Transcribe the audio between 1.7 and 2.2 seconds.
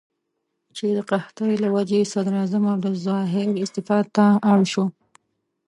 وجې